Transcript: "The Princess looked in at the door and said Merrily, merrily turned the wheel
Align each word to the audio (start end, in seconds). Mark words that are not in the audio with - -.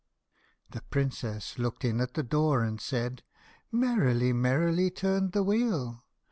"The 0.71 0.81
Princess 0.81 1.59
looked 1.59 1.85
in 1.85 2.01
at 2.01 2.15
the 2.15 2.23
door 2.23 2.63
and 2.63 2.81
said 2.81 3.21
Merrily, 3.71 4.33
merrily 4.33 4.89
turned 4.89 5.31
the 5.33 5.43
wheel 5.43 6.03